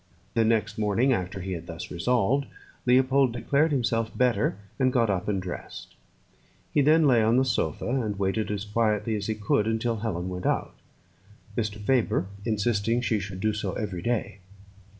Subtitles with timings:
[0.33, 2.47] The next morning after he had thus resolved,
[2.87, 5.93] Leopold declared himself better, and got up and dressed.
[6.73, 10.27] He then lay on the sofa and waited as quietly as he could until Helen
[10.27, 10.73] went out
[11.55, 11.77] Mr.
[11.77, 14.39] Faber insisting she should do so every day.